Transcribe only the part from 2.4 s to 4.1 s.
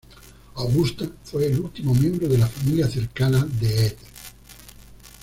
familia cercana de Ed.